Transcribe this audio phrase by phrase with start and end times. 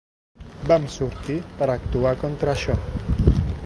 [0.71, 2.81] Vam sortir per actuar contra això.